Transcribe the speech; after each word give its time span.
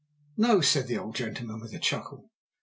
"No," 0.35 0.61
said 0.61 0.87
the 0.87 0.97
old 0.97 1.13
gentleman 1.15 1.59
with 1.59 1.75
a 1.75 1.79
chuckle. 1.79 2.31